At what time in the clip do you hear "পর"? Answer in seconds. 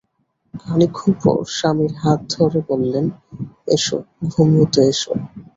1.21-1.37